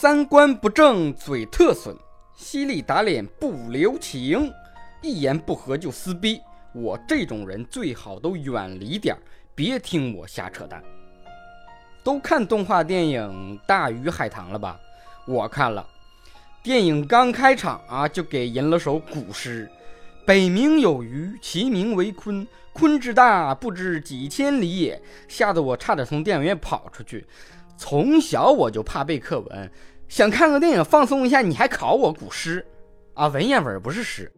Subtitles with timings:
[0.00, 1.94] 三观不正嘴特损，
[2.34, 4.50] 犀利打脸不留情，
[5.02, 6.40] 一言不合就撕逼。
[6.72, 9.20] 我这种人最好都远离点儿，
[9.54, 10.82] 别听我瞎扯淡。
[12.02, 14.80] 都看动画电影《大鱼海棠》了吧？
[15.26, 15.86] 我看了，
[16.62, 19.70] 电影刚开场啊，就给吟了首古诗
[20.24, 22.46] ：“北冥有鱼，其名为鲲。
[22.72, 24.98] 鲲之大，不知几千里也。”
[25.28, 27.26] 吓得我差点从电影院跑出去。
[27.76, 29.72] 从小我就怕背课文，
[30.10, 32.66] 想看个电影放松一下，你还考我古诗
[33.14, 33.28] 啊？
[33.28, 34.30] 文言文不是诗。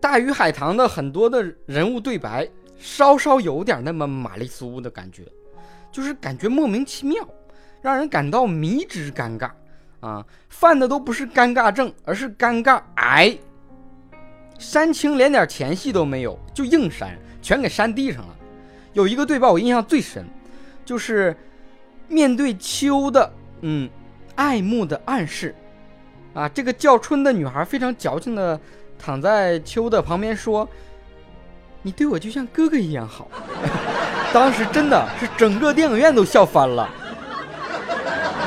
[0.00, 5.24] 大鱼海棠的很多的人物对白，稍稍有点那么玛丽苏的感觉，
[5.90, 7.28] 就是感觉莫名其妙，
[7.82, 9.50] 让人感到迷之尴尬
[9.98, 10.24] 啊！
[10.48, 13.36] 犯的都不是尴尬症，而是尴尬癌。
[14.60, 18.36] 煽情连点前戏都没有，就硬煽，全给煽地上了。
[18.92, 20.24] 有一个对白我印象最深，
[20.84, 21.36] 就是
[22.06, 23.28] 面对秋的
[23.62, 23.90] 嗯
[24.36, 25.52] 爱慕的暗示
[26.34, 28.58] 啊，这个叫春的女孩非常矫情的。
[28.98, 30.66] 躺在秋的旁边说
[31.82, 33.28] ：“你对我就像哥哥一样好。
[34.32, 36.88] ”当时真的是整个电影院都笑翻了。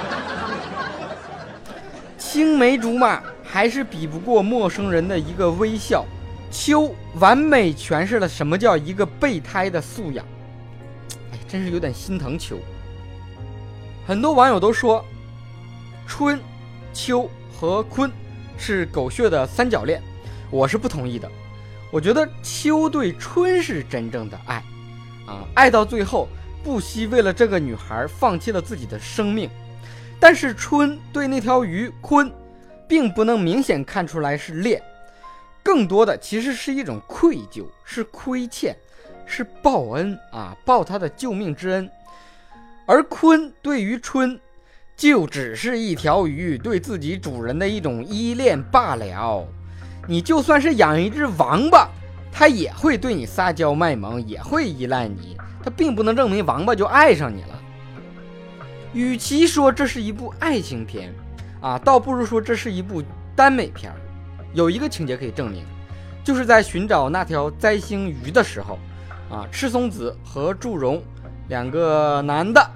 [2.17, 6.03] 青梅竹马还是比不过陌生人的一个微笑。
[6.49, 10.25] 秋完美诠释了什么叫一个备胎的素养。
[11.31, 12.58] 哎，真是有点心疼秋。
[14.08, 15.05] 很多网友都说，
[16.09, 16.41] 春、
[16.91, 18.09] 秋和鲲
[18.57, 20.02] 是狗血的三角恋。
[20.49, 21.29] 我是不同意的，
[21.91, 24.55] 我觉得秋对春是真正的爱，
[25.27, 26.27] 啊，爱到最后
[26.63, 29.47] 不惜为了这个女孩放弃了自己的生命，
[30.19, 32.31] 但是春对那条鱼鲲，
[32.87, 34.81] 并不能明显看出来是恋，
[35.61, 38.75] 更多的其实是一种愧疚，是亏欠，
[39.27, 41.89] 是报恩啊，报他的救命之恩，
[42.87, 44.37] 而鲲对于春，
[45.00, 49.47] 就只是一条鱼对自己主人的一种依恋罢了。
[50.05, 51.87] 你就算是养一只王八，
[52.33, 55.37] 它也会对你撒娇卖萌，也会依赖你。
[55.64, 57.61] 它并不能证明王八就爱上你了。
[58.92, 61.14] 与其说这是一部爱情片，
[61.61, 63.02] 啊，倒不如说这是一部
[63.37, 63.93] 耽美片。
[64.54, 65.64] 有一个情节可以证明，
[66.26, 68.77] 就是在寻找那条灾星鱼的时候，
[69.30, 71.02] 啊，赤松子和祝融
[71.48, 72.70] 两个男的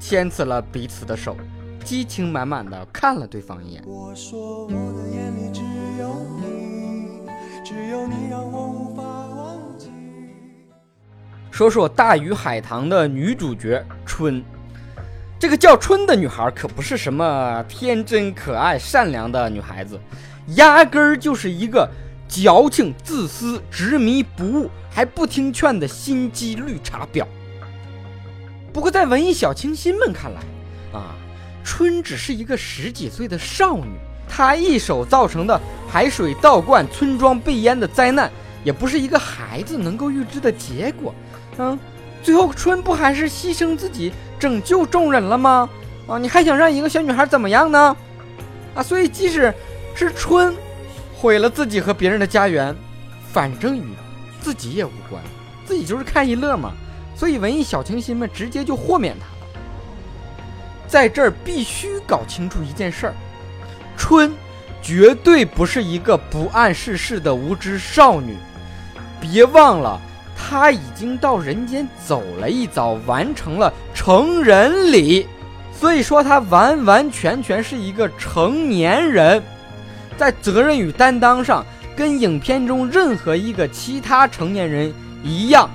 [0.00, 1.36] 牵起了彼此的手，
[1.84, 3.82] 激情满满的看了对方一眼。
[3.86, 5.60] 我说我的眼里只
[5.98, 6.60] 有你。
[7.62, 9.90] 只有你让我无法忘记。
[11.50, 14.42] 说说《大鱼海棠》的女主角春，
[15.38, 20.00] 这个叫春的女孩可不是什么天真可爱、善良的女孩子，
[20.56, 21.88] 压根儿就是一个
[22.26, 27.24] 矫情、自私、执迷不悟、还不听劝的心机绿茶婊。
[28.72, 30.40] 不过，在文艺小清新们看来，
[30.98, 31.14] 啊，
[31.64, 33.92] 春只是一个十几岁的少女。
[34.28, 38.30] 她一手造成的海水倒灌、村庄被淹的灾难，
[38.62, 41.14] 也不是一个孩子能够预知的结果。
[41.58, 41.78] 嗯，
[42.22, 45.68] 最后春不还是牺牲自己拯救众人了吗？
[46.06, 47.96] 啊，你还想让一个小女孩怎么样呢？
[48.74, 49.52] 啊，所以即使
[49.94, 50.54] 是春
[51.16, 52.74] 毁了自己和别人的家园，
[53.32, 53.82] 反正与
[54.40, 55.20] 自己也无关，
[55.66, 56.72] 自己就是看一乐嘛。
[57.16, 59.39] 所以文艺小清新们直接就豁免他了。
[60.90, 63.14] 在这儿必须搞清楚一件事儿。
[63.96, 64.34] 春，
[64.82, 68.36] 绝对不是一个不谙世事的无知少女。
[69.20, 70.00] 别忘了，
[70.36, 75.28] 她已经到人间走了一遭，完成了成人礼。
[75.72, 79.40] 所以说，她完完全全是一个成年人，
[80.16, 81.64] 在责任与担当上，
[81.94, 85.70] 跟影片中任何一个其他成年人一样。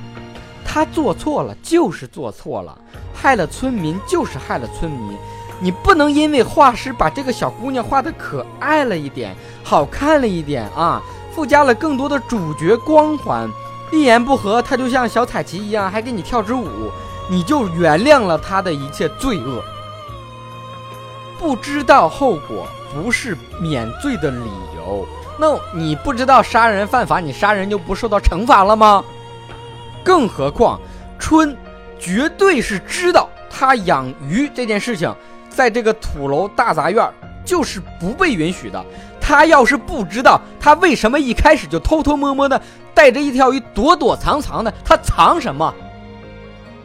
[0.65, 2.77] 她做错了就是做错了，
[3.15, 5.17] 害了村民就是害了村民。
[5.59, 9.33] 你不能因为画师把这个小姑娘画的可爱了一点，
[9.63, 11.01] 好看了一点啊，
[11.33, 13.49] 附加了更多的主角光环，
[13.93, 16.91] 一言不合她就像小彩旗一样，还给你跳支舞，
[17.29, 19.63] 你就原谅了她的一切罪恶。
[21.39, 25.07] 不知道后果不是免罪的理由。
[25.37, 29.03] 那你不知道杀人犯法，你杀人就不受到惩罚了吗？
[30.03, 30.79] 更何况
[31.17, 31.55] 春
[31.99, 35.13] 绝对是知道他养鱼这件事情。
[35.49, 37.09] 在这个土楼大杂院
[37.45, 38.85] 就是不被允许的。
[39.21, 42.61] 他要是不知道，他为什么一开始就偷偷摸摸的
[42.93, 44.73] 带着一条鱼躲躲藏藏的？
[44.83, 45.73] 他藏什么？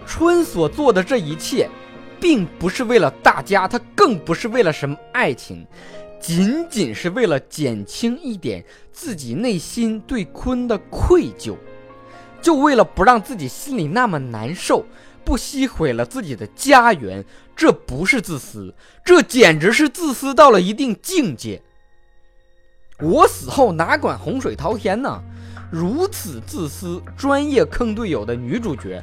[0.06, 1.68] 春所做的这一切，
[2.20, 5.66] 并不是为了大家，他更不是为了什么爱情，
[6.20, 11.56] 仅仅是为了减轻一点自己内心对鲲的愧疚，
[12.40, 14.84] 就为了不让自己心里那么难受，
[15.24, 21.62] 不惜毁了自己的家园，这不是自私，这简直是自私到了一定境界。
[23.00, 25.22] 我死后哪管洪水滔天呢？
[25.70, 29.02] 如此自私、专业坑队友的女主角，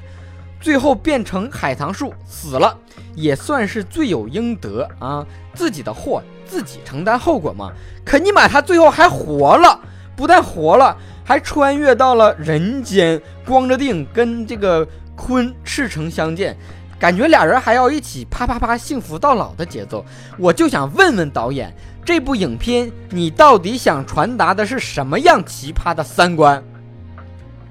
[0.60, 2.78] 最后变成海棠树死了，
[3.16, 5.25] 也算是罪有应得啊！
[5.54, 7.72] 自己的祸自己承担后果嘛。
[8.06, 9.80] 可尼玛她最后还活了，
[10.18, 14.86] 不但活了，还穿越到了人间，光着腚跟这个
[15.16, 16.58] 鲲赤诚相见，
[17.00, 20.04] 感觉俩人还要一起啪啪啪幸福到老的节奏。
[20.38, 21.74] 我就想问问导演。
[22.04, 26.64] 这部影片你到底想传达的是什么样奇葩的三观？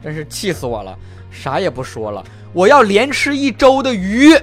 [0.05, 0.97] 真是气死我了！
[1.31, 2.23] 啥也不说了，
[2.53, 4.39] 我要连吃一周的鱼。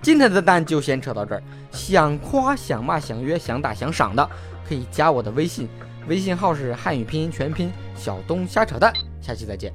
[0.00, 1.42] 今天的蛋就先扯到这儿，
[1.72, 4.30] 想夸想骂想约想打想赏的，
[4.68, 5.68] 可以加我的微信，
[6.08, 8.92] 微信号是汉语拼音全拼小东瞎扯淡。
[9.20, 9.72] 下期再见。